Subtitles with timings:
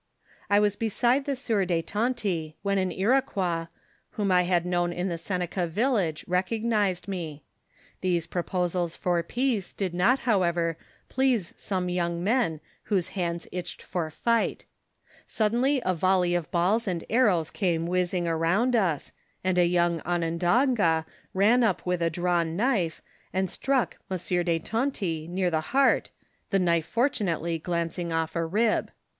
[0.49, 3.67] I was beside the sieur de Tonty, when an Iroquois,
[4.13, 7.43] whom I had known in the Seneca village, recognised me.
[7.99, 10.75] These proposals for peace did not, however,
[11.07, 14.65] please some young men whose hands itched for fight;
[15.27, 19.11] suddenly a volley of balls and arrows came whizzing around us,
[19.43, 21.05] and a young Onondaga
[21.35, 24.17] ran up with a drawn knife and struck M.
[24.17, 26.09] de Tonty near the heart,
[26.49, 28.89] the knife fortunately glancing off a rib.